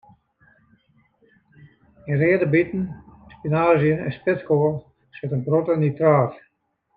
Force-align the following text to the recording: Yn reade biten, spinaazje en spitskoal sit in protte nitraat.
Yn 2.09 2.21
reade 2.21 2.47
biten, 2.53 2.83
spinaazje 3.35 3.93
en 4.05 4.11
spitskoal 4.17 4.73
sit 5.17 5.33
in 5.37 5.45
protte 5.47 5.73
nitraat. 5.77 6.33